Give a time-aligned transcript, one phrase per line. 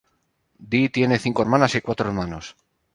[0.71, 2.55] Dee tiene cinco hermanas y cuatro hermanos.